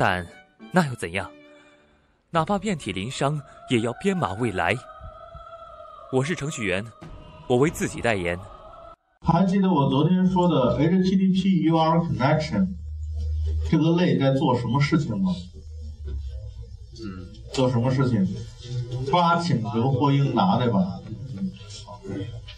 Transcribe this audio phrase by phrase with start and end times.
[0.00, 0.26] 但
[0.72, 1.30] 那又怎样？
[2.30, 4.74] 哪怕遍体鳞伤，也要编码未来。
[6.10, 6.82] 我是程序员，
[7.46, 8.38] 我为自己代言。
[9.20, 12.68] 还记得我昨天说的 HTTP URL connection
[13.70, 15.34] 这个类在做什么事情吗？
[16.06, 18.26] 嗯，做什么事情？
[19.12, 20.98] 发请求或应答，对吧？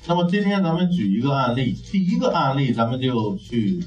[0.06, 3.84] 那么今天咱们举一个案例，第一个案例咱们就去，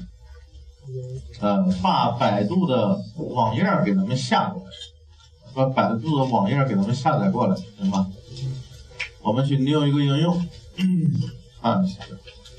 [1.40, 4.70] 呃，把百度的网页给咱们下过来，
[5.54, 8.10] 把百度的网页给咱们下载过来，行吗？
[9.20, 10.48] 我们去 new 一个应用，
[11.60, 12.00] 看一下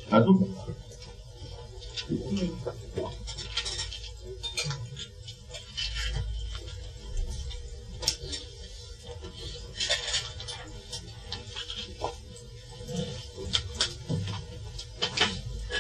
[0.10, 0.48] 百度。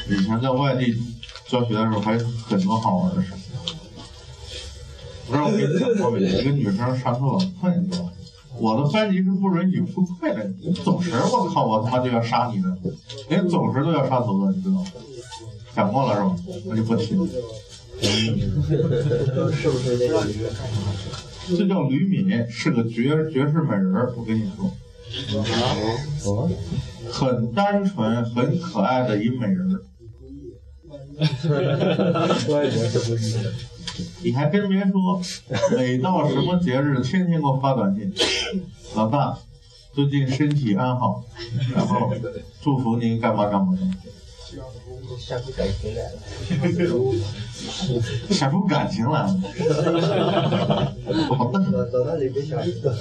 [0.09, 0.97] 以前在外地
[1.47, 3.37] 教学的时候，还有很多好玩的事情。
[5.27, 6.19] 不知道我跟你讲过没？
[6.21, 8.11] 一个女生上课老困，你知道吗？
[8.59, 12.75] 我的班级是不允许不快的，你走神，我靠，我他妈就要杀你的，
[13.29, 14.85] 连走神都要杀头的，你知道吗？
[15.75, 16.35] 讲过了是吧？
[16.65, 17.27] 我就不提了。
[19.51, 21.55] 是不是那？
[21.55, 24.71] 这叫吕敏，是个绝绝世美人儿，我跟你说，
[26.25, 26.49] 哦，
[27.11, 29.81] 很单纯、很可爱的一美人儿。
[32.47, 33.53] 我也觉得是不是。
[34.21, 35.19] 你还真别说，
[35.75, 38.13] 每到什么节日，天天给我发短信，
[38.95, 39.35] 老大，
[39.93, 41.23] 最近身体安好，
[41.73, 42.13] 然后
[42.61, 43.95] 祝福您干嘛干嘛干嘛，
[45.19, 46.19] 下 出感情来了。
[48.29, 49.27] 想出感情来了，
[51.35, 52.91] 好嫩，到到那里别想一个。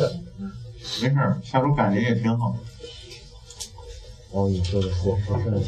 [1.03, 2.57] 没事儿，下出感情也挺好。
[4.31, 5.61] 哦，你说的是，我说的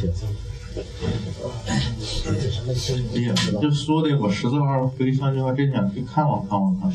[3.15, 6.91] 哎呀，就说的我十四号飞上去，还真想去看望看望他。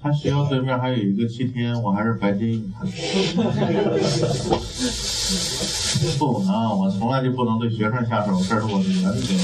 [0.00, 2.86] 他学校对面还有一个七天，我还是白金看。
[6.18, 9.34] 不能，我从来就不能对学生下手，这是我的原则。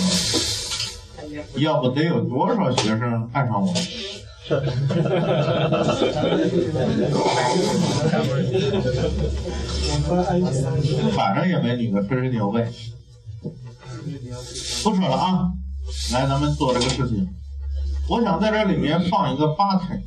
[1.59, 3.73] 要不得有多少学生爱上我？
[11.17, 12.71] 反正也没女的吹吹牛呗。
[14.85, 15.51] 不扯了啊，
[16.13, 17.27] 来，咱们做这个事情。
[18.09, 20.01] 我想在这里面放一个 button，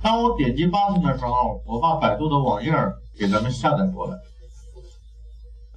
[0.00, 2.72] 当我点击 button 的时候，我把百度的网页
[3.18, 4.16] 给咱们下载过来。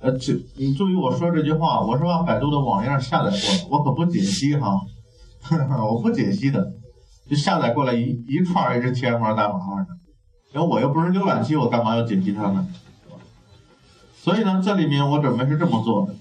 [0.01, 4.79] 呃，这你注意我说这句话，我是把百度的网页下载过来，我可不解析哈，
[5.89, 6.73] 我不解析的，
[7.29, 9.97] 就下载过来一一串 HTML 代码玩的，
[10.53, 12.67] 因为我又不是浏览器，我干嘛要解析它呢？
[14.15, 16.15] 所以呢，这里面我准备是这么做的，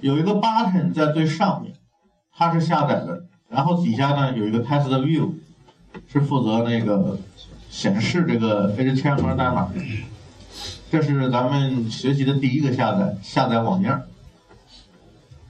[0.00, 1.74] 有一个 button 在最上面，
[2.32, 5.32] 它是下载的，然后底下呢有一个 test view，
[6.06, 7.18] 是负责那个
[7.70, 9.74] 显示这个 HTML 代码的。
[10.90, 13.94] 这是咱们学习的第一个下载，下载网页。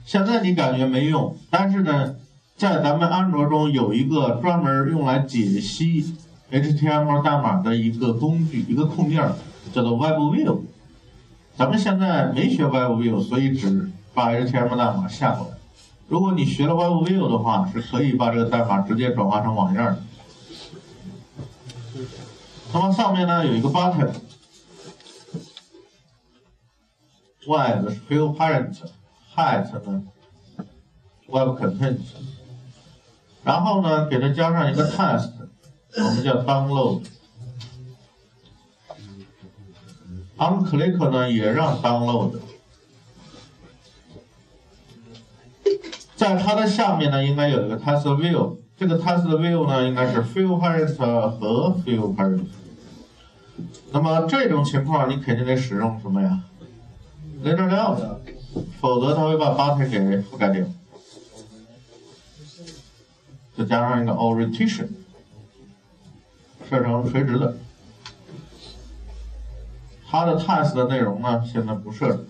[0.03, 2.15] 现在你感觉没用，但是呢，
[2.57, 6.15] 在咱们安卓中有一个专门用来解析
[6.49, 9.29] HTML 代码的一个工具，一个控件，
[9.73, 10.61] 叫做 WebView。
[11.57, 15.57] 咱们现在没学 WebView，所以只把 HTML 代码下过来。
[16.07, 20.01] 如果你学了 WebView 的话，是可以把这个代码直接转化成网页的。
[22.73, 24.13] 那么上面呢有一个 button。
[27.47, 30.03] web 是 field parent，height 呢
[31.27, 31.99] web content，
[33.45, 35.29] 然后呢给它加上一个 test，
[35.97, 37.05] 我们叫 download。
[40.37, 42.39] onclick 呢也让 download，
[46.17, 52.47] 在它的下面呢应该有一个 test view，这个 test view 呢应该是 field parent 和 field parent。
[53.93, 56.41] 那么这种情况你肯定得使用什么呀
[57.43, 58.17] ？later layout，
[58.81, 60.65] 否则它会把 button 给覆盖掉。
[63.57, 64.89] 再加上一个 orientation，
[66.69, 67.57] 设成垂直的。
[70.07, 72.25] 它的 task 的内容呢，现在不设置。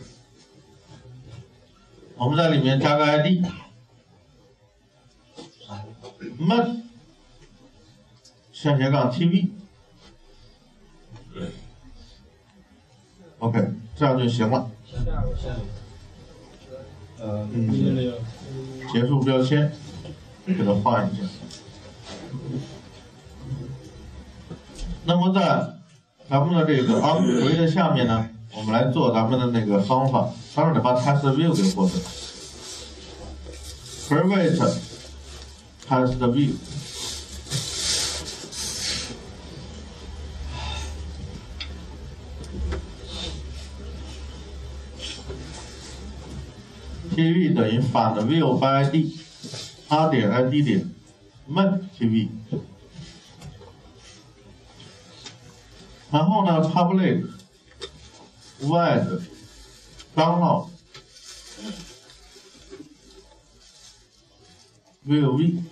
[2.16, 3.44] 我们在里面加个 ID，
[6.38, 6.84] 闷
[8.52, 9.50] 下斜杠 TV。
[13.40, 14.72] OK，这样就行了。
[17.20, 18.20] 呃，嗯那个
[18.92, 19.72] 结束标签，
[20.54, 21.24] 给它换一下。
[25.06, 25.42] 那么在
[26.30, 31.94] 咱们的这个 on 回的下面呢，我们来做咱们的那个方法，当然得把 test view 给获得。
[34.08, 34.58] create
[35.88, 36.54] test view。
[47.16, 49.18] TV 等于反的 view by d
[49.90, 50.90] id 点 ID 点
[51.48, 52.30] Man TV，
[56.12, 57.28] 然后呢 public
[58.64, 59.22] wide
[60.16, 60.70] 账号
[65.08, 65.64] view v。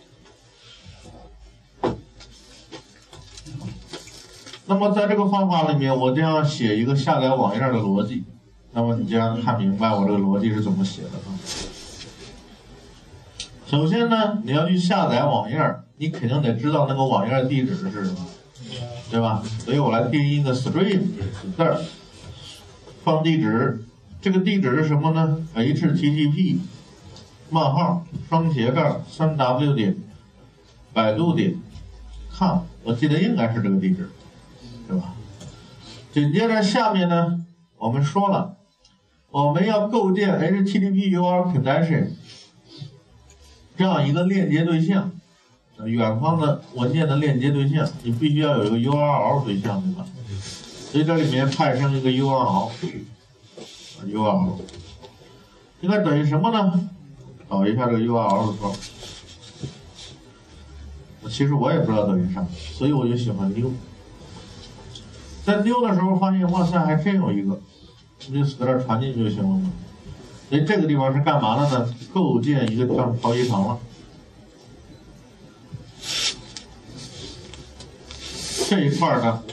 [4.66, 8.24] 那么在这个方法里面，我将要写一个下载网页的逻辑。
[8.72, 11.73] 那么你将看明白我这个逻辑是怎么写的啊。
[13.74, 18.18] 首先呢，你要去下载网页儿，你肯定得知道那个网页地址是什么，
[19.10, 19.42] 对吧？
[19.58, 21.02] 所以我来定义一个 string
[21.58, 21.82] 字儿，
[23.04, 23.84] 放地址，
[24.22, 26.60] 这个地址是什么呢？http
[27.50, 29.98] 冒号双斜杠三 w 点
[30.94, 31.56] 百度点
[32.32, 34.08] com，我记得应该是这个地址，
[34.88, 35.16] 对吧？
[36.12, 37.44] 紧接着下面呢，
[37.80, 38.56] 我们说了。
[39.32, 42.10] 我们要构建 HTTP URL connection
[43.76, 45.12] 这样一个链接对象，
[45.86, 50.06] 远方的文件的链接对象，你必须要有一个 URL 对象，对吧？
[50.92, 54.60] 所以这里面派生一个 URL，URL
[55.82, 56.90] 应该等于什么呢？
[57.50, 58.76] 找一下这个 URL 的时候，
[61.30, 63.72] 其实我也不知道等于啥，所以我就喜欢丢。
[65.44, 67.60] 在丢的时候发现，哇塞，还真有一个。
[68.30, 69.70] 你就搁这传进去就行了嘛。
[70.50, 71.96] 所以这个地方是干嘛的呢？
[72.14, 73.80] 构建一个像逃逸场了。
[78.70, 79.44] 这一块儿呢，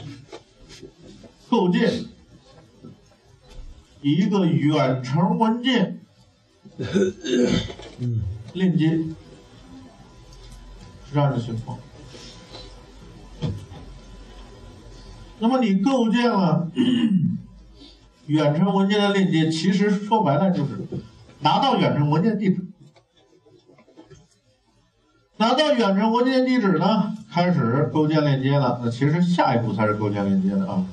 [1.49, 2.05] 构建
[4.01, 5.99] 一个远程文件
[8.53, 9.15] 链接，是
[11.13, 11.79] 这样的情况。
[15.39, 16.71] 那么你构建了。
[18.31, 20.87] 远程文件的链接，其实说白了就是
[21.41, 22.65] 拿到远程文件地址，
[25.35, 28.79] 拿到远程文件地址呢，开始构建链接了。
[28.81, 30.85] 那其实下一步才是构建链接的啊。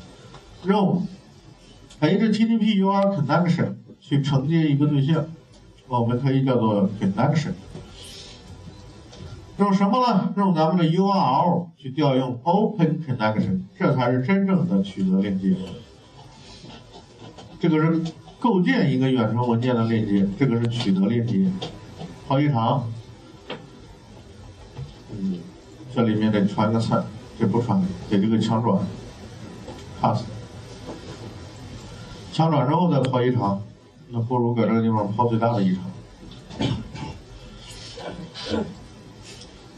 [0.64, 1.06] 用
[2.00, 5.24] HTTP URL connection 去承接一个对象，
[5.86, 7.52] 我们可以叫做 connection。
[9.58, 10.34] 用什么呢？
[10.36, 15.54] 用咱们的 URL 去调用 open connection，这才是真正的取得链接。
[17.60, 21.50] 这个是构建一个远程文件的链接，这个是取得链接。
[22.28, 22.88] 好一长，
[25.10, 25.40] 嗯，
[25.92, 27.02] 这里面得传个菜，
[27.36, 28.78] 这不传，给这个强转
[30.00, 30.22] ，pass。
[32.32, 33.60] 强转之后再抛一长，
[34.10, 35.84] 那不如搁这个地方抛最大的一长。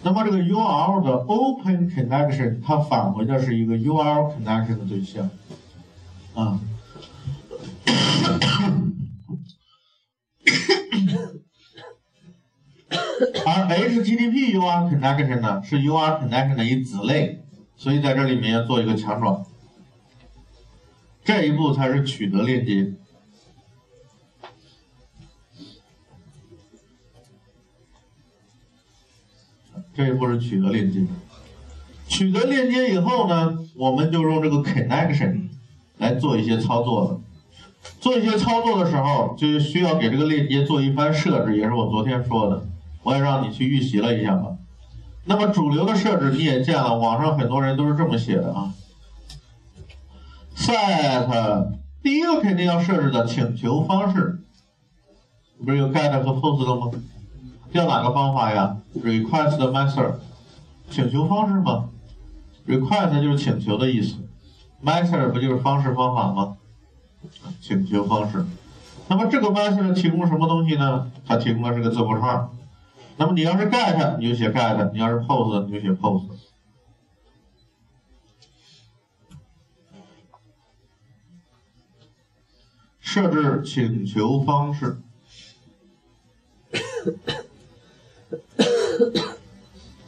[0.02, 5.30] 那么这个 URL 的 open connection，它返回的是一个 URL connection 的对象，
[6.34, 6.60] 啊。
[13.46, 17.44] 而 HTTP U R connection 呢，是 U R connection 的一子类，
[17.76, 19.44] 所以在这里面要做一个强转，
[21.24, 22.94] 这一步才是取得链接。
[29.92, 31.04] 这一步是取得链接，
[32.06, 35.48] 取得链接以后呢，我们就用这个 connection
[35.98, 37.20] 来做一些操作了。
[38.00, 42.64] 做一些操作的时候，就需要给这个链接做一番设置，也是我昨天说的，
[43.02, 44.56] 我也让你去预习了一下吧。
[45.26, 48.72] 那么主流的设置你也见了，网上很多人都是这么写的啊。
[50.56, 51.68] set
[52.02, 54.40] 第一个肯定要设置的请求方式，
[55.64, 56.90] 不是有 get 和 post 了吗？
[57.72, 60.14] 要哪个方法呀？request method，
[60.90, 61.90] 请求方式吗
[62.66, 64.16] ？request 就是请求的意思
[64.82, 66.56] ，method 不就是方式方法吗？
[67.60, 68.44] 请求方式，
[69.08, 71.10] 那么这个 method 提供什么东西呢？
[71.26, 72.48] 它提供的是个字符串。
[73.16, 76.28] 那么你要是 get，你就写 get；你要是 post，你就写 post。
[83.00, 85.02] 设置请求方式。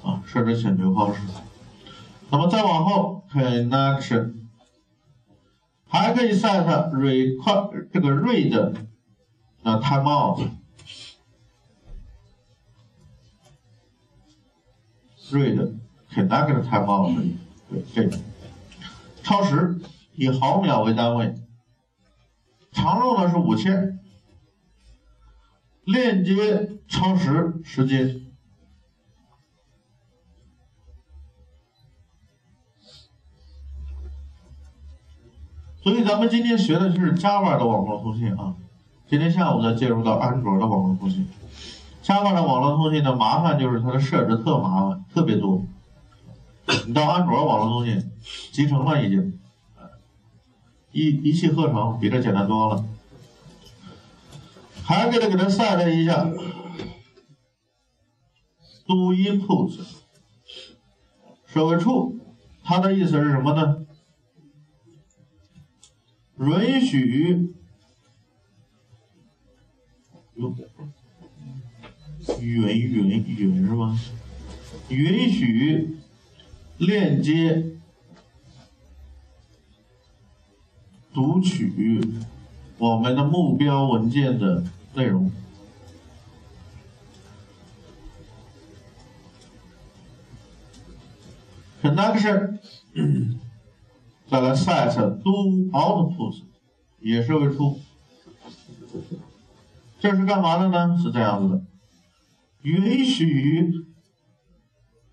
[0.02, 1.21] 啊，设置请求方式。
[2.31, 4.42] 那么再往后，connection
[5.93, 8.75] 还可以 set require 这个 read
[9.63, 10.49] 那 timeout。
[15.31, 15.75] read
[16.11, 17.35] connect timeout
[17.69, 18.19] 对这个
[19.23, 19.79] 超时
[20.15, 21.35] 以毫秒为单位，
[22.73, 24.01] 常用的是五千。
[25.85, 28.32] 链接超时时间，
[35.83, 38.55] 所以咱们今天学的是 Java 的网络通信啊。
[39.09, 41.29] 今天下午再介入到安卓的网络通信。
[42.05, 45.65] Java 的网络通信的麻烦就是它的设置特麻烦，特别多。
[46.87, 48.12] 你到安卓网络通信
[48.53, 49.41] 集成了已经，
[50.93, 52.85] 一一气呵成，比这简单多了。
[54.85, 56.25] 还给它给它 set 一下
[58.87, 59.81] ，do input
[61.47, 62.21] 设为 true，
[62.62, 63.79] 它的意思是什么呢？
[66.43, 67.55] 允许，
[70.35, 70.55] 哟，
[72.41, 73.99] 允允允是吗？
[74.89, 75.97] 允许
[76.79, 77.77] 链接
[81.13, 82.01] 读取
[82.79, 85.31] 我们的目标文件的内容。
[91.81, 92.59] connection
[94.33, 96.45] 再来 set do output
[97.01, 97.79] 也是为 true，
[100.01, 100.97] 这是干嘛的呢？
[100.97, 101.62] 是这样子的，
[102.62, 103.71] 允许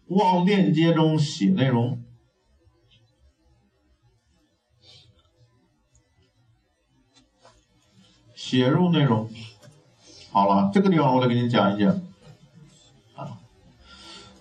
[0.08, 2.02] 往链接中写内容。
[8.34, 9.30] 写入内容，
[10.32, 12.02] 好了，这个地方我得给你讲一讲。
[13.16, 13.38] 啊，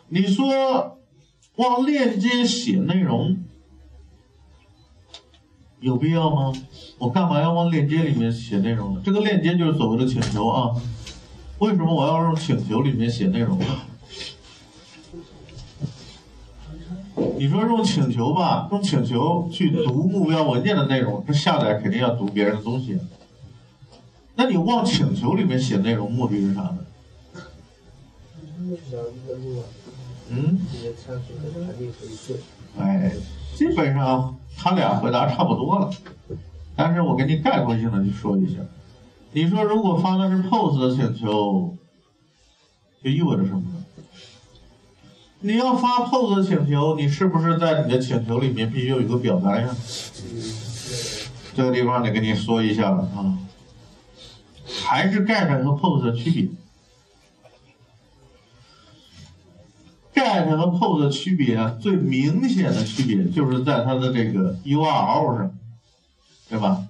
[0.06, 1.00] 你说
[1.56, 3.44] 往链接写内容
[5.80, 6.52] 有必要吗？
[6.99, 9.02] 我干嘛要往链接里面写内容呢？
[9.04, 10.75] 这个链接就是所谓的请求啊。
[11.58, 13.66] 为什么我要用请求里面写内容呢？
[17.37, 22.99] 你说用请求吧，用请求去读目标文件的内容，这下载肯定要读别人的东西。
[24.35, 26.78] 那你往请求里面写内容，目的是啥呢？
[30.30, 30.61] 嗯？
[32.78, 33.12] 哎，
[33.58, 35.90] 基本上他俩回答差不多了，
[36.76, 38.60] 但是我给你概括性的去说一下。
[39.32, 41.76] 你说如果发的是 POST 的请求，
[43.02, 43.84] 就意味着什么呢？
[45.40, 49.76] 你要发 POST 的请求，你是不是在你的请求里面必须有一个表单呀？
[51.56, 53.38] 这个地方得跟你说一下了啊。
[54.84, 56.48] 还是 get 和 post 的区别
[60.18, 65.52] ，get 和 post 的区别最明显的区别就是在它的这个 URL 上，
[66.48, 66.84] 对吧？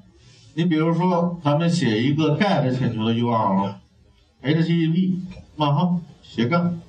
[0.55, 5.17] 你比如说，咱们写一个 get 请求的 URL，http
[5.57, 6.81] 冒号斜杠。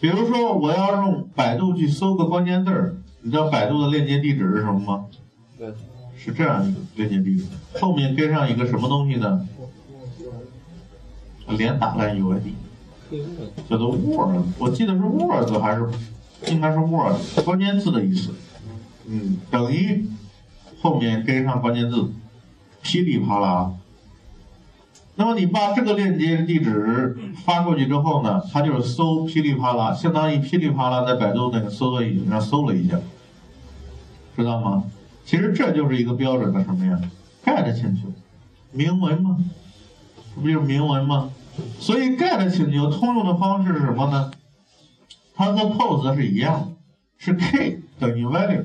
[0.00, 5.06] 比如说，我要用百度去搜个关键字儿，你知道百度的链接地址是什么吗？
[5.58, 5.72] 对。
[6.18, 7.44] 是这样一个链接地址，
[7.78, 9.46] 后面跟上一个什么东西呢？
[11.50, 12.52] 连打烂 UID，
[13.68, 15.88] 叫做 Word，我记得是 Word 还是
[16.48, 18.34] 应该是 Word，关键字的意思。
[19.06, 20.06] 嗯，等于
[20.80, 22.10] 后面跟上关键字，
[22.82, 23.72] 噼里啪啦。
[25.14, 32.98] 那么你把这个链接地址发过去之后呢，它就是搜噼里啪啦，相当于噼里啪啦在百度那个搜索引擎上搜了一下，
[34.36, 34.84] 知道吗？
[35.24, 37.00] 其实这就是一个标准的什么呀
[37.44, 38.12] ？get 请求，
[38.72, 39.38] 明文吗？
[40.34, 41.30] 不就是明文吗？
[41.78, 44.30] 所以 get 请求通用的方式是什么呢？
[45.34, 46.74] 它和 post 是一样，
[47.18, 48.64] 是 k 等于 value。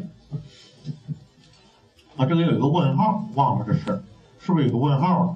[2.17, 4.03] 啊，这里有一个问号，忘了这事
[4.39, 5.36] 是不是有个问号啊？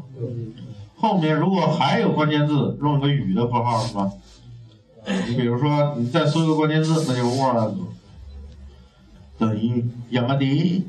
[0.97, 4.11] 后面如果还有关键字，用一个与的符号是吧？
[5.27, 7.73] 你比如说，你再搜一个关键字，那就 word
[9.37, 10.83] 等于 yamd。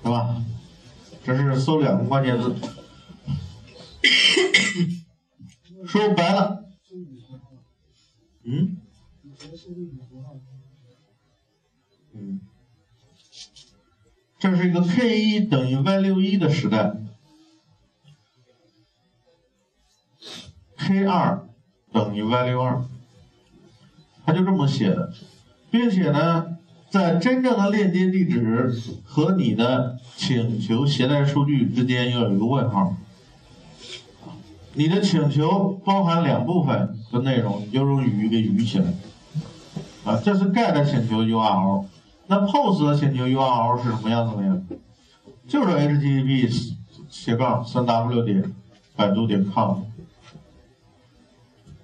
[0.00, 0.36] 是吧？
[1.24, 2.54] 这是搜两个关键字，
[5.88, 6.64] 说白了，
[8.44, 8.76] 嗯，
[12.12, 12.40] 嗯，
[14.38, 16.92] 这是一个 k 一等于 y 六一的时代
[20.76, 21.48] ，k 二
[21.90, 22.84] 等于 y 六二，
[24.26, 25.12] 他就这么写的，
[25.70, 26.54] 并且呢。
[26.90, 28.72] 在真正的链接地址
[29.04, 32.96] 和你的请求携带数据之间要有一个问号，
[34.78, 38.86] 你的请求包含两部分的内容，你就用语给语起来。
[40.04, 41.84] 啊，这是 get 请求 URL。
[42.28, 44.56] 那 post 的请求 URL 是什么样子的呀？
[45.48, 46.72] 就是 http
[47.10, 48.54] 斜杠三 w 点
[48.94, 49.78] 百度点 com，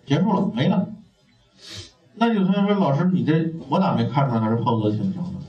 [0.07, 0.87] 结束了，没了。
[2.15, 5.41] 那有同学说，老师，你这我咋没看出来它是 post 请求呢？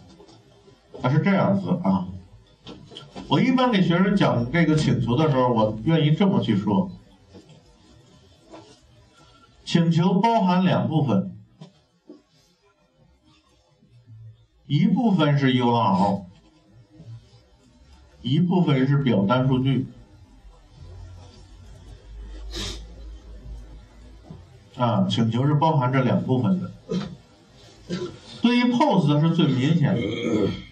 [0.99, 2.07] 它是这样子啊。
[3.27, 6.89] 我一般给学生讲这个请求的时候，我愿意这么去说：
[9.65, 11.35] 请求包含两部分，
[14.67, 16.25] 一部分是 URL，
[18.21, 19.87] 一部分是表单数据。
[24.77, 26.71] 啊，请求是包含这两部分的。
[28.41, 30.01] 对于 POST 的是最明显的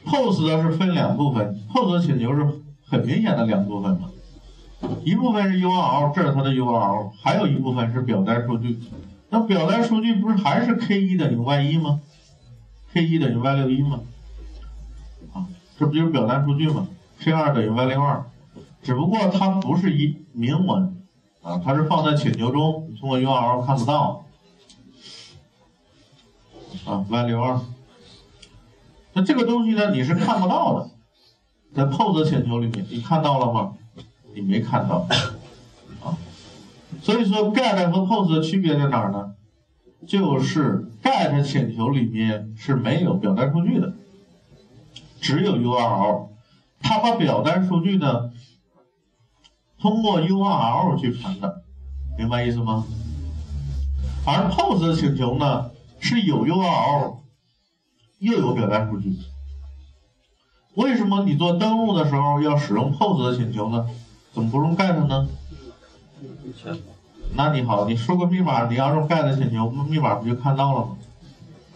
[0.05, 4.11] ，POST 的是分两部分，POST 请求是很明显的两部分嘛，
[5.03, 8.79] 一部分是 URL，这是它的 URL，还有一部分是表单数据。
[9.29, 12.01] 那表单数据不是还是 K 一等于 Y 一吗
[12.93, 14.01] ？K 一等于 Y 六一吗？
[15.33, 15.47] 啊，
[15.77, 16.87] 这不就是表单数据吗
[17.19, 18.25] ？K 二等于 Y 六二，
[18.81, 21.03] 只不过它不是一明文。
[21.41, 24.23] 啊，它是放在请求中，通过 URL 看不到。
[26.85, 27.59] 啊，Y 六二。
[29.13, 30.89] 那这个东西呢，你是看不到的，
[31.73, 33.73] 在 POST 请求里面，你看到了吗？
[34.33, 35.07] 你没看到。
[36.03, 36.17] 啊，
[37.01, 39.35] 所以说 GET 和 POST 的区别在哪儿呢？
[40.05, 43.93] 就是 GET 请求里面是没有表单数据的，
[45.21, 46.29] 只有 URL。
[46.81, 48.31] 它把表单数据呢？
[49.79, 51.63] 通过 URL 去传的，
[52.17, 52.85] 明白意思吗？
[54.25, 57.17] 而 POST 的请求呢，是有 URL，
[58.19, 59.17] 又有表单数据。
[60.75, 63.87] 为什么你做登录的时候要使用 POST 的请求呢？
[64.33, 65.29] 怎么不用 GET 呢？
[67.35, 70.97] 那你好，你输个密码，你要用 GET 请求，密码不就看到了吗？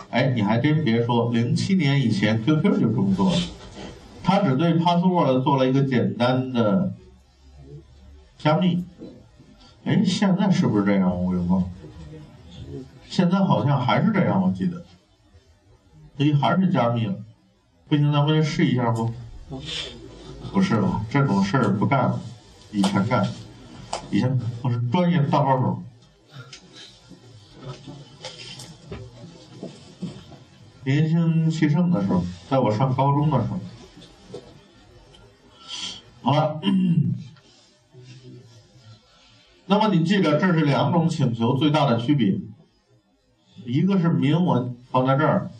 [0.09, 3.37] 哎，你还真别说，零七年以前 QQ 就这么做了，
[4.23, 6.93] 他只对 password 做了一个简单的。
[8.37, 8.83] 加密，
[9.83, 11.23] 哎，现在是不是这样？
[11.23, 11.63] 我有忘。
[13.09, 14.83] 现在好像还是这样，我记得。
[16.17, 17.15] 哎，还是加密了。
[17.87, 19.11] 不行，咱们试一下不？
[20.51, 22.19] 不是了，这种事儿不干了。
[22.71, 23.27] 以前干，
[24.11, 25.83] 以前我是专业大包手。
[30.83, 33.59] 年轻气盛的时候，在我上高中的时候。
[36.21, 36.59] 好了。
[39.69, 42.39] 那么你记着，这是两种请求最大的区别，
[43.65, 45.51] 一个是明文放在这儿，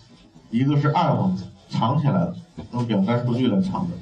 [0.50, 1.38] 一个是暗文
[1.70, 2.38] 藏起来的，
[2.72, 3.98] 用表单数据来藏的。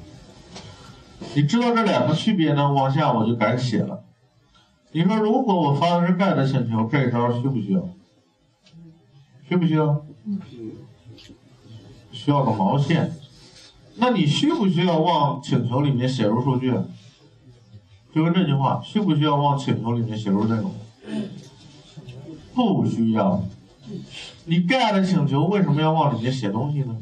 [1.34, 2.72] 你知道这两个区别呢？
[2.72, 4.02] 往下我就敢写了。
[4.92, 7.88] 你说如果我发的是 GET 请求，这一招需不需要？
[9.48, 10.04] 需不需要？
[12.12, 13.14] 需要个毛线？
[13.96, 16.72] 那你需不需要往请求里面写入数据？
[18.14, 20.72] 就问这句话，需不需要往请求里面写入内容？
[22.54, 23.42] 不需要。
[24.46, 26.96] 你 GET 请求为什么要往里面写东西呢？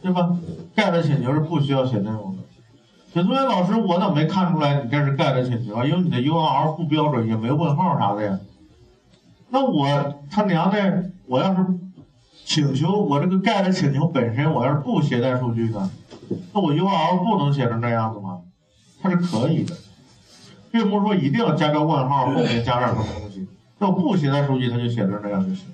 [0.00, 0.38] 对吧
[0.74, 2.41] ？GET 请求是不需要写内容的。
[3.14, 5.84] 有同学老师，我怎么没看出来你这是 GET 请求啊？
[5.84, 8.40] 因为你的 URL 不标准，也没问号啥的呀。
[9.50, 11.66] 那我他娘的，我要是
[12.46, 15.90] 请求我这个 GET 请求本身，我要是不携带数据呢？
[16.54, 18.40] 那我 URL 不能写成这样子吗？
[19.02, 19.76] 它是可以的，
[20.70, 23.46] 并不是说一定要加个问号，后面加点什么东西。
[23.78, 25.66] 那我不携带数据，它就写成这样就行。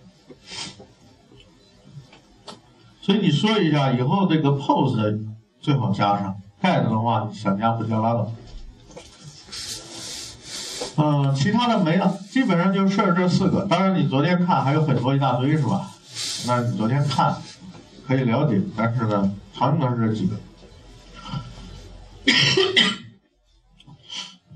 [3.00, 5.20] 所以你说一下，以后这个 POST
[5.60, 8.32] 最好加上，GET 的话想加不加拉倒。
[10.96, 13.64] 嗯，其他的没了，基本上就设置这四个。
[13.66, 15.90] 当然你昨天看还有很多一大堆是吧？
[16.46, 17.36] 那你昨天看
[18.06, 20.36] 可以了解，但是呢，常用的是这几个。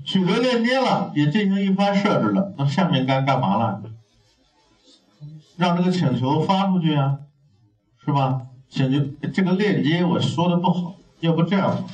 [0.05, 2.53] 取得链接了，也进行一番设置了。
[2.57, 3.81] 那下面该干嘛了？
[5.55, 7.19] 让这个请求发出去啊，
[8.05, 8.41] 是吧？
[8.69, 8.99] 请求
[9.33, 10.92] 这个链接我说的不好，
[11.23, 11.87] 要不这样，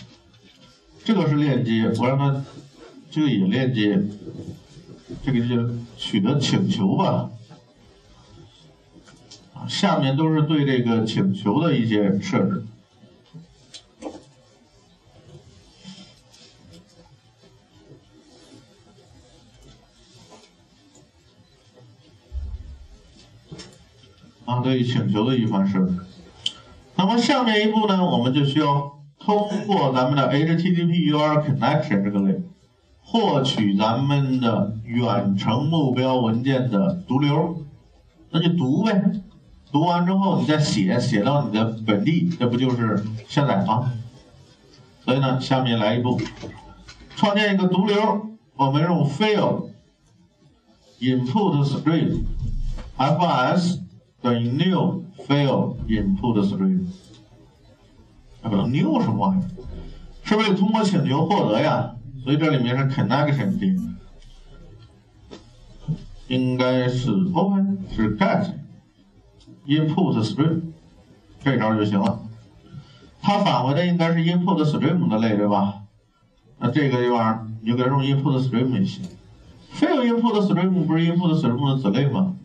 [1.06, 2.44] 这个是链接，我让它
[3.12, 4.02] 这个也链接，
[5.24, 7.30] 这个就取得请求吧。
[9.68, 12.66] 下面都是对这个请求的一些设置。
[24.46, 26.00] 啊，对请求的一番设置。
[26.96, 28.99] 那么下面一步呢，我们就需要
[29.30, 32.42] 通过咱们的 HTTP URL connection 这个类，
[33.04, 37.64] 获取咱们的远程目标文件的读流，
[38.32, 39.22] 那就读呗。
[39.72, 43.94] 读完之后，你再写，写到你的本地，这不就是下载吗？
[45.06, 46.20] 所以呢，下面来一步，
[47.16, 49.70] 创建一个读流，我们用 file
[51.00, 52.24] input stream
[52.98, 53.78] fs
[54.24, 56.88] 等于 new file input stream。
[58.42, 59.50] 啊，不，new 什么玩意儿？
[60.24, 61.96] 是不是通过请求获得呀？
[62.24, 63.76] 所以这里面是 connection 的，
[66.28, 68.54] 应该是 open 是 get
[69.66, 70.62] input stream
[71.44, 72.20] 这招就行了。
[73.22, 75.82] 它返回的应该是 input stream 的类，对吧？
[76.60, 79.04] 那这个地方你就给它用 input stream 就行。
[79.72, 82.36] 非有 input stream 不是 input stream 的子类吗？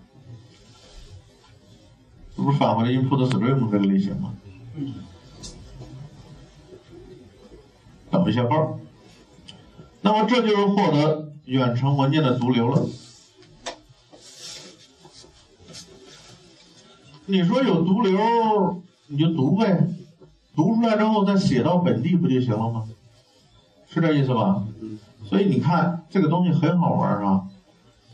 [2.37, 4.35] 这不是返回的 input stream 这个类型吗？
[8.19, 8.79] 等一下包。
[10.03, 12.87] 那么这就是获得远程文件的毒瘤了。
[17.27, 19.89] 你说有毒瘤，你就读呗，
[20.55, 22.85] 读出来之后再写到本地不就行了吗？
[23.89, 24.63] 是这意思吧？
[25.27, 27.45] 所以你看这个东西很好玩啊，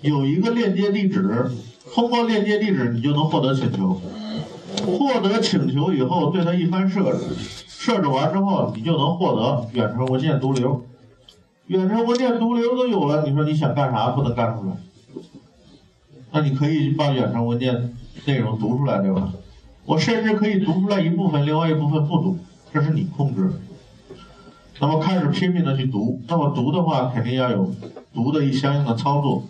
[0.01, 1.51] 有一个链接地址，
[1.93, 4.01] 通过链接地址你就能获得请求，
[4.87, 10.85] 获得请求以后对它一番设置，设置完之后你就能获得远程文件读流。
[11.69, 14.77] 远程文件读流都有了，你说你想干啥不能干出来？
[16.31, 19.33] 那你可以把远程文件内容读出来，对吧？
[19.87, 22.39] 我甚至可以读出来一部分，另外一部分不读，
[22.71, 23.51] 这是你控制。
[24.79, 27.73] 那么开始拼命的去读，那么读的话肯定要有
[28.13, 29.45] 读的一相应的操作。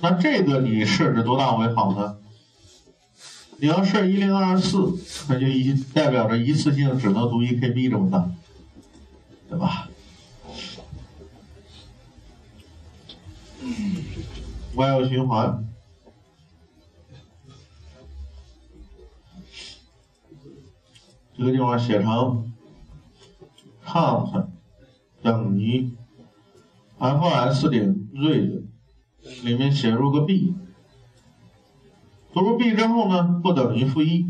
[0.00, 2.16] 那这个你设置多大为好呢？
[3.58, 4.78] 你要设一零二四，
[5.28, 8.30] 那就一代表着一次性只能读一 KB 这么大。
[9.48, 9.88] 对吧
[14.74, 15.64] ？while 循环，
[21.38, 22.52] 这个地方写成
[23.84, 24.48] count
[25.22, 25.92] 等于
[26.98, 28.64] fs 点 read，
[29.44, 30.56] 里面写入个 b，
[32.36, 34.26] 读入 b 之后呢，不等于负一。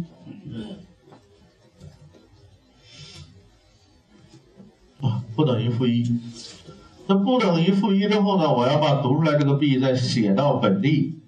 [5.35, 6.05] 不等于负一，
[7.09, 8.51] 那不等于负一之后呢？
[8.51, 11.19] 我要把读出来这个 b 再写到本地，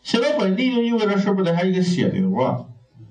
[0.00, 2.66] 写到本地就意味着是不是得还有一个写流啊？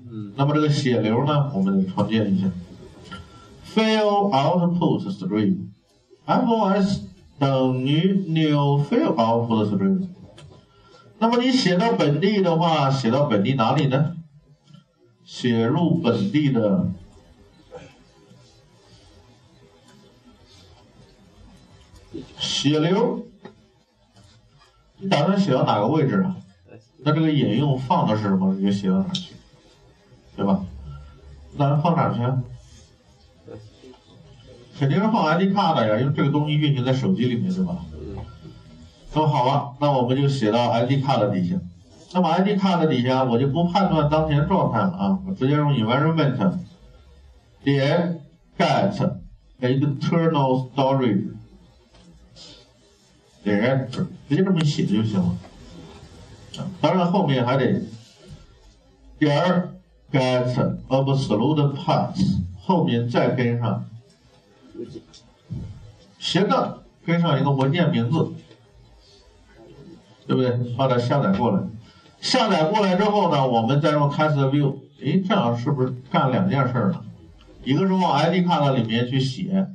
[0.10, 0.32] 嗯。
[0.38, 2.50] 那么这个写流呢，我们得创建一下
[3.76, 7.02] ，file output stream，fos
[7.38, 10.08] 等于 new file output stream。
[11.20, 14.16] 那么你写到本地的话，写到本地哪里呢？
[15.26, 16.90] 写入本地的。
[22.38, 23.26] 血流，
[24.98, 26.38] 你打算写到哪个位置啊？
[27.00, 28.54] 那这个引用放的是什么？
[28.56, 29.34] 你就写到哪去，
[30.36, 30.66] 对吧？
[31.56, 32.20] 那放哪去？
[34.78, 37.86] 肯定是放 ID card 的呀，因为这个东西运行在手机里面，对吧？
[39.13, 41.56] 那么好了，那我们就写到 ID card 底下。
[42.13, 46.60] 那么 ID card 底下，我就不判断当前状态了啊，我直接用 environment
[47.63, 48.22] 点
[48.58, 48.93] get
[49.62, 51.34] external storage。
[53.43, 55.36] 点直接这么写就行了，
[56.82, 57.82] 当然后面还得
[59.17, 59.74] 点
[60.12, 63.86] get absolute path，后面再跟上
[66.19, 68.30] 斜杠跟上一个文件名字，
[70.30, 70.52] 对不对？
[70.78, 71.60] 把它下载过来，
[72.22, 77.02] 下载过来之后呢，我们再用 test view，诶，这样是不是干两件事呢？
[77.63, 79.65] 一个是往 ID card 里面去写。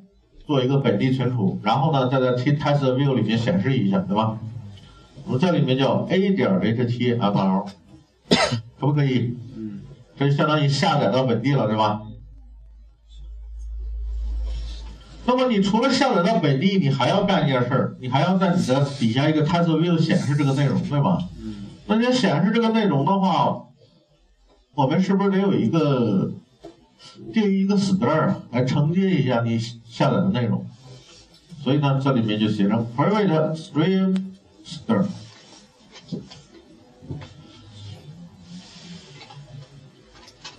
[0.47, 4.39] 做一个本地存储，然后呢，再在 test view 里面显示一下，对吧？
[5.25, 7.67] 我们这里面叫 a 点 html，
[8.79, 9.35] 可不可以？
[9.57, 9.81] 嗯。
[10.19, 12.03] 这就相当于下载到本地了，对吧？
[15.27, 21.19] 那么你除了下载到本地，你还要干一件事儿，你还要在你的底下一个 test view 显示这个内容，对吧？
[21.87, 23.67] 那你显示这个内容的话，
[24.75, 26.31] 我们是不是得有一个？
[27.35, 30.67] 定义一个 str 来承接一下你下载的内容，
[31.63, 34.33] 所以呢，这里面就写成 private stream
[34.65, 35.05] str，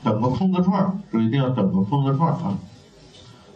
[0.03, 2.57] 等个空格串，这一定要等个空格串儿啊。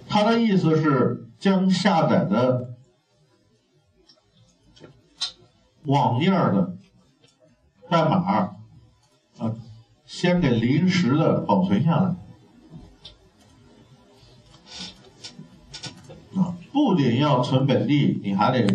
[0.10, 2.74] 它的意思是将下载的
[5.86, 6.76] 网页的
[7.88, 8.18] 代码
[9.38, 9.56] 啊，
[10.06, 12.16] 先给临时的保存下来
[16.42, 16.58] 啊。
[16.72, 18.66] 不仅要存本地，你还得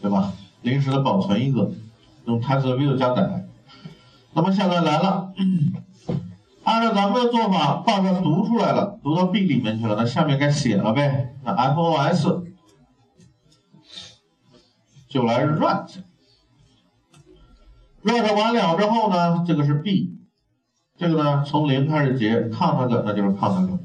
[0.00, 0.32] 对吧？
[0.62, 1.70] 临时的保存一个，
[2.24, 3.46] 用 TestView 加载。
[4.32, 5.32] 那么现在来了，
[6.68, 11.34] 按照咱们的做法，把它读出来了，读到 B 里面去了，那下面该写了呗。
[11.42, 12.42] 那 FOS
[15.08, 16.02] 就来 write。
[18.04, 20.18] write 完了之后呢，这个是 B，
[20.98, 23.78] 这个呢从零开始截，count 个那就是 count 个，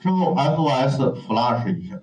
[0.00, 1.94] 之后 FOS flush 一下，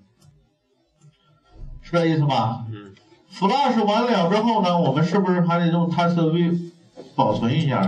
[1.81, 2.65] 是这意思吧？
[2.71, 2.93] 嗯。
[3.29, 6.71] flush 完了之后呢，我们是不是还得用 TestView
[7.13, 7.86] 保存一下？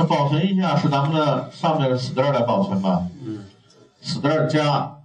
[0.00, 3.44] 那保存一下是咱们的上面的 star 来保存吧嗯
[4.02, 4.96] star 加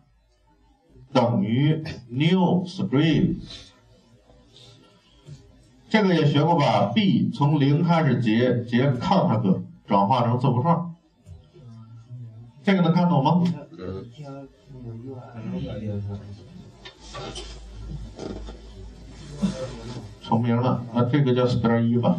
[1.12, 3.36] 等于 new string，
[5.90, 10.96] 这个也学过吧？B 从零开始结，结 count 个转化成字符串，
[12.64, 13.44] 这个能看懂吗？
[13.78, 14.06] 嗯
[20.22, 22.18] 重名了，那这个叫 star 一吧？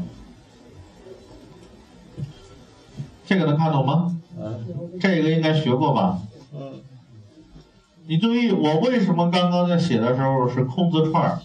[3.27, 4.17] 这个能看懂吗？
[5.01, 6.19] 这个应该学过吧？
[8.07, 11.41] 你注意，我为什么刚刚在写的时候是空字串儿，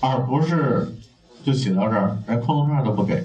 [0.00, 0.94] 而不是
[1.42, 3.24] 就写到这儿，连空字串儿都不给？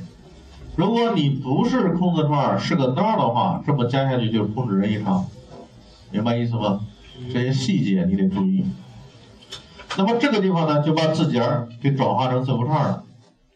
[0.77, 5.25] 如果你不是空字串儿，是个 n 的话，这么加下去就是空指人一长，
[6.09, 6.79] 明白意思吗？
[7.33, 8.65] 这些细节你得注意。
[9.97, 13.03] 那么这个地方呢，就把字节儿给转化成字符串儿了，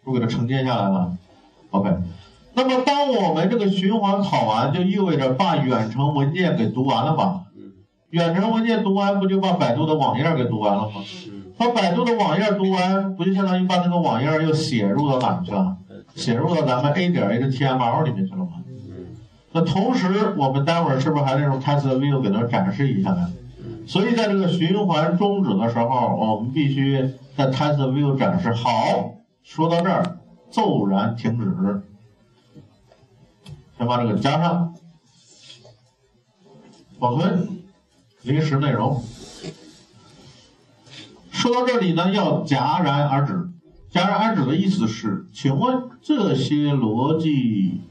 [0.04, 1.18] 不给它承接下来了。
[1.70, 1.90] OK。
[2.66, 7.42] 那么当我们这个循环跑完，就意味着把远程文件给读完了吧？
[7.58, 7.74] 嗯
[8.12, 11.04] 远程文件读完，不就把百度的网页给读完了吗？
[11.28, 15.76] 嗯把百度的网页读完，不就相当于把那个网页又写入到哪去了？
[16.16, 18.52] 写入到咱们 A 点 HTML 里面去了吗？
[18.68, 19.08] 嗯
[19.52, 23.30] 那同时，我们待会儿是不是还得用 TestView 给它展示一下呢？
[23.86, 28.52] 所以在这个循环终止的时候，我们必须在 TestView 展示。
[28.54, 30.18] 好，说到这儿，
[30.50, 31.84] 骤然停止，
[33.84, 34.74] 先把这个加上，
[37.00, 37.50] 保存，
[38.22, 39.04] 临时内容。
[41.30, 43.50] 说到这里呢，要戛然而止。
[43.92, 47.82] 戛然而止的意思是，请问这些逻辑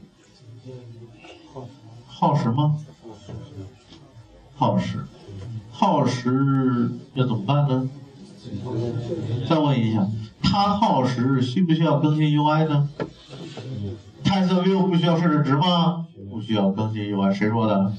[2.07, 2.79] 耗时吗？
[4.55, 5.05] 耗时，
[5.71, 7.87] 耗时要怎么办呢？
[9.47, 10.07] 再问一下，
[10.41, 12.89] 它耗时需不需要更新 UI 呢
[14.33, 16.07] ？TestView 不需要设置值吗？
[16.29, 17.93] 不需要更新 UI，谁说的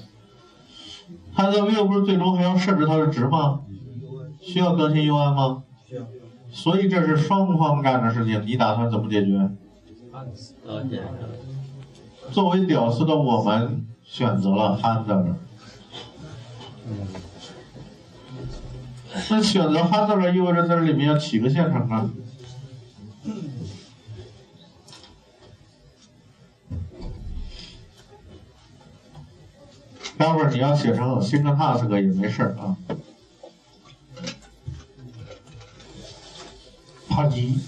[1.36, 3.60] ？TestView 不是最终还要设置它的值吗？
[4.40, 5.62] 需要更新 UI 吗？
[5.88, 6.02] 需要
[6.50, 9.50] 所以这是双方干的事情，你打算怎么解决？
[12.32, 15.34] 作为屌丝的我们选择了 handler。
[19.30, 22.10] 那选择 Handle 意味着在这里面要起个线程啊。
[30.16, 32.76] 待会儿你要写成 syntax 也没事儿啊。
[37.08, 37.58] 啪叽，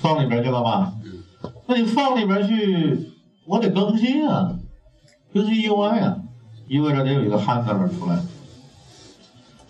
[0.00, 0.94] 放里边去了吧？
[1.66, 3.10] 那你放里边去，
[3.46, 4.58] 我得更新啊，
[5.32, 6.18] 更新 UI 啊，
[6.68, 8.18] 意味着得有一个 handler 出来。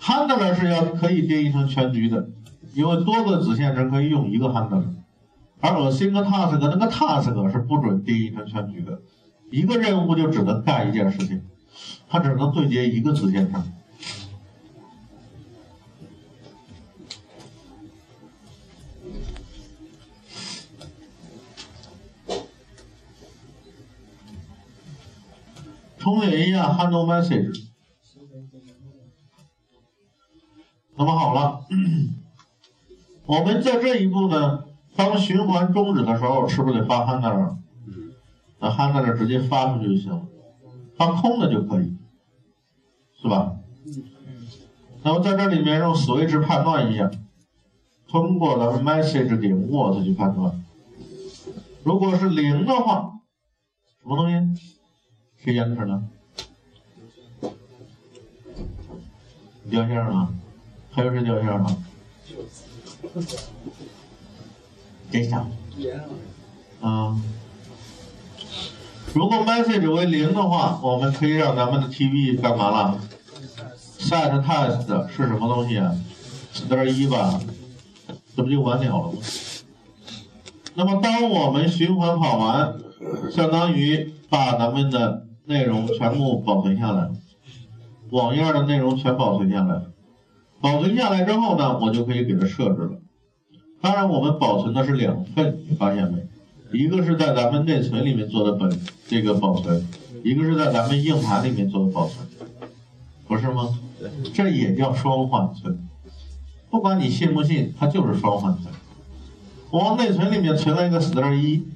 [0.00, 2.28] handler 是要可以定义成全局的，
[2.74, 4.84] 因为多个子线程可以用一个 handler，
[5.60, 9.00] 而我 single task 那个 task 是不准定义成全局的，
[9.50, 11.42] 一个任务就只能干一件事情，
[12.12, 13.72] 它只能对接一个子线程。
[25.96, 27.70] 重写一下 handle message。
[30.96, 31.64] 那么好了，
[33.24, 37.56] 我们在这一步呢，当循环终止的时候，是不是得发 handler？
[37.86, 38.12] 嗯
[38.58, 40.26] 那 handler 直接发出去就行了，
[40.94, 41.96] 发空的就可以，
[43.22, 43.56] 是吧？
[45.04, 47.10] 那么在这里面用 switch 判断一下，
[48.08, 50.62] 通过咱们 message 点 what 去判断，
[51.84, 53.20] 如果是零的话，
[54.02, 54.62] 什么东西？
[55.38, 56.04] 谁 enter 呢？
[59.70, 60.28] 掉线了，
[60.90, 61.76] 还有谁掉线了？
[65.10, 65.50] 给想。
[66.80, 67.22] 嗯，
[69.14, 73.00] 如果 message 为零的话，我们可以让咱们的 TV 干嘛了
[74.12, 75.94] ？set test 是什么东西啊
[76.52, 77.40] ？star 一吧，
[78.36, 79.18] 这不就完了了吗？
[80.74, 82.74] 那么当我们循环跑完，
[83.30, 87.10] 相当于把咱们的内容全部保存下来，
[88.10, 89.82] 网页的内容全保存下来。
[90.60, 92.98] 保存下来之后呢，我就可以给它设置了。
[93.80, 96.22] 当然，我们保存的是两份，你发现没？
[96.78, 99.88] 一个是在咱们内存里面做的本这个保存，
[100.22, 102.26] 一个是在咱们硬盘里面做的保存，
[103.26, 103.78] 不是吗？
[104.32, 105.88] 这也叫双缓存。
[106.70, 108.72] 不管你信不信，它就是双缓存。
[109.70, 111.66] 我往内存里面存了一个 str 一。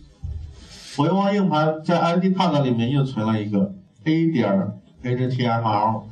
[0.97, 6.05] 我又往硬盘在 ID Pad 里面又存了一个 A 点 HTML，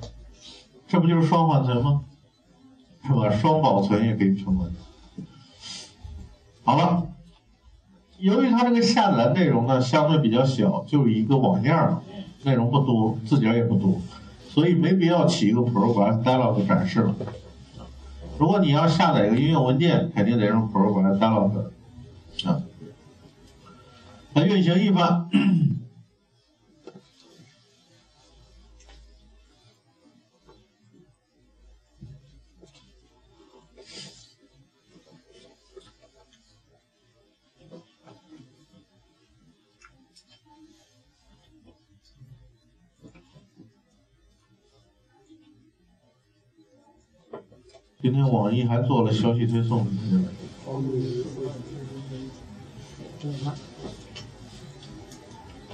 [0.87, 2.03] 这不就是双缓存吗？
[3.07, 3.31] 是吧？
[3.31, 4.67] 双保存也可以称为。
[6.65, 7.07] 好了，
[8.19, 11.99] 由于它这个下载内容呢相对比较小，就一个网页儿，
[12.45, 14.01] 内容不多，字节也不多，
[14.55, 17.13] 所以没必要起一个 program dialog 展示了。
[18.39, 21.59] 如果你要下载一个应用文件，肯定得用 program dialog
[22.49, 22.63] 啊。
[24.33, 25.29] 它运行一般。
[48.05, 50.27] 今天网易还做了消息推送，你看见没？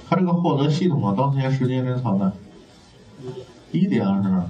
[0.07, 2.31] 他这个获得系统啊，当前时间真操蛋，
[3.73, 4.45] 一点二十二，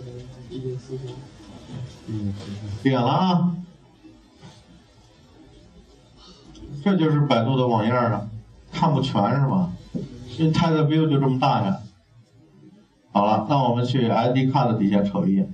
[0.00, 0.14] 点
[0.50, 1.12] 一点四分，
[2.84, 3.56] 点了啊，
[6.84, 8.30] 这就是百度的网页啊，
[8.70, 9.72] 看不全是吧？
[10.38, 11.80] 因为 Title View 就这么大呀。
[13.10, 15.52] 好了，那我们去 ID Card 底下瞅一眼。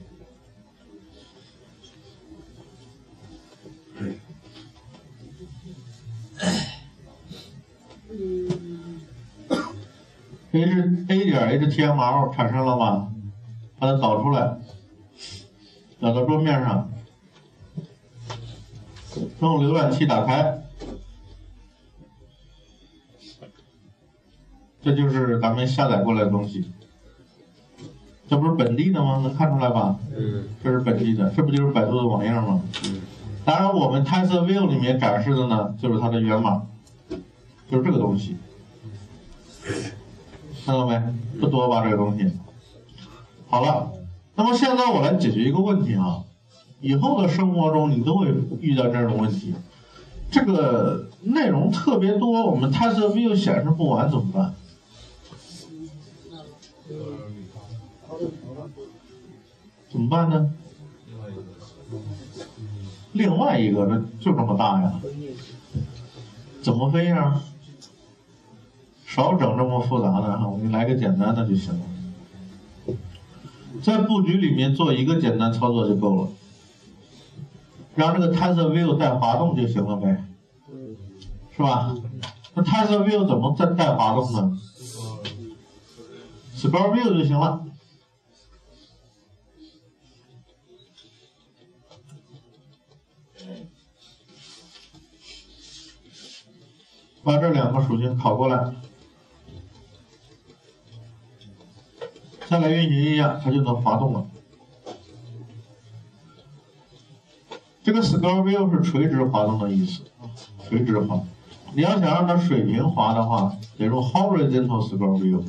[11.46, 13.09] HTML 产生了吧？
[13.78, 14.56] 把它导出来，
[16.00, 16.90] 导到桌面上，
[19.40, 20.62] 用浏览器打开，
[24.82, 26.70] 这就是咱们下载过来的东西。
[28.28, 29.20] 这不是本地的吗？
[29.22, 29.96] 能看出来吧？
[30.16, 32.62] 嗯这是本地的，这不就是百度的网页吗？
[32.85, 33.00] 嗯
[33.44, 36.66] 当然，我们 TensorView 里面展示的呢，就是它的源码，
[37.70, 38.37] 就是这个东西，
[40.66, 41.00] 看到没？
[41.38, 42.29] 不多吧，这个东西。
[43.46, 43.92] 好了，
[44.35, 46.24] 那么现在我来解决一个问题啊，
[46.81, 49.55] 以后的生活中你都会遇到这种问题，
[50.29, 54.55] 这个内容特别多，我们 TensorView 显示不完怎么办？
[59.88, 60.50] 怎么办呢？
[63.12, 65.00] 另外一个，这就这么大呀，
[66.61, 67.40] 怎么飞呀？
[69.16, 72.94] 少整这么复杂的哈，我给你来个简单的就行了。
[73.83, 76.29] 在布局里面做一个简单操作就够了，
[77.94, 80.22] 让这个 Tensor View 带滑动就行了呗，
[81.57, 81.96] 是吧？
[82.52, 84.59] 那 Tensor View 怎么再带滑动呢
[86.55, 87.62] ？Scroll View 就行了。
[97.24, 98.72] 把这两个属性拷过来，
[102.58, 104.26] 再来运行一下，它就能滑动了。
[107.82, 110.00] 这个 scroll view 是垂直滑动的意思，
[110.66, 111.20] 垂直滑。
[111.74, 115.44] 你要想让它水平滑的话，得用 horizontal scroll view。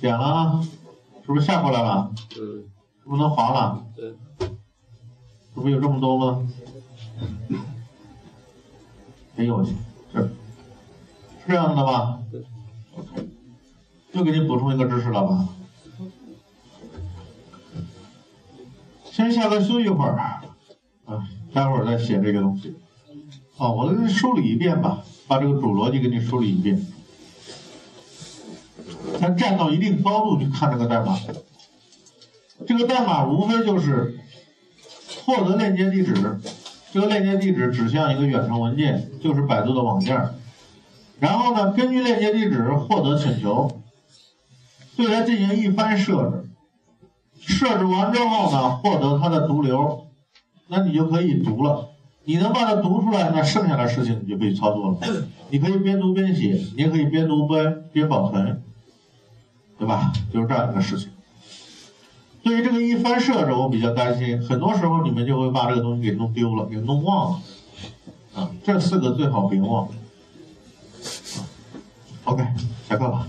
[0.00, 0.68] 点了啊，
[1.24, 2.10] 是不是下过来了？
[2.36, 2.64] 嗯，
[3.00, 3.86] 是不是能滑了？
[3.94, 4.12] 对，
[5.54, 6.48] 这不有这么多吗？
[9.36, 9.72] 哎呦我去，
[10.12, 10.30] 这是
[11.46, 12.44] 这样的吧对
[14.16, 15.46] 又给你补充一个知识了吧？
[19.04, 20.16] 先下课休息一会儿，
[21.04, 22.74] 啊，待会儿再写这个东西。
[23.58, 26.86] 啊，我给你梳理一遍吧，把这个主逻辑给你梳理一遍。
[29.20, 31.18] 咱站到一定高度去看这个代码，
[32.66, 34.18] 这个代码无非就是
[35.26, 36.40] 获得链接地址，
[36.90, 40.18] 这个链接地址指向一个远程文件，就是百度的网件。
[41.18, 43.75] 然后呢，根据链接地址获得请求，
[44.96, 46.44] 对它进行一番设置。
[47.38, 50.06] 设置完之后呢，获得它的毒瘤，
[50.68, 51.90] 那你就可以读了。
[52.24, 54.98] 你能把它读出来，那剩下的事情你就可以操作了。
[55.50, 58.62] 你可以边读边写，你也可以边读边边保存，
[59.78, 60.12] 对吧？
[60.32, 61.10] 就是这样一个事情。
[62.42, 67.40] 对于这个一番设置，我比较担心，很多时候你们就会把这个东西给弄丢了，给弄忘了。
[68.34, 69.88] 啊，这四个最好别忘。
[72.24, 72.44] OK，
[72.88, 73.28] 下课吧。